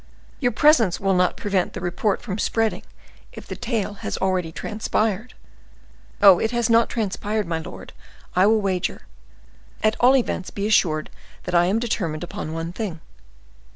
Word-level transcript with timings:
"Your 0.39 0.51
presence 0.51 0.99
will 0.99 1.13
not 1.13 1.37
prevent 1.37 1.73
the 1.73 1.79
report 1.79 2.23
from 2.23 2.39
spreading, 2.39 2.81
if 3.33 3.45
the 3.45 3.55
tale 3.55 3.93
has 4.01 4.17
already 4.17 4.51
transpired." 4.51 5.35
"Oh! 6.23 6.39
it 6.39 6.49
has 6.49 6.71
not 6.71 6.89
transpired, 6.89 7.45
my 7.45 7.59
lord, 7.59 7.93
I 8.35 8.47
will 8.47 8.61
wager. 8.61 9.05
At 9.83 9.95
all 9.99 10.15
events, 10.17 10.49
be 10.49 10.65
assured 10.65 11.11
that 11.43 11.53
I 11.53 11.65
am 11.65 11.77
determined 11.77 12.23
upon 12.23 12.51
one 12.51 12.73
thing." 12.73 12.99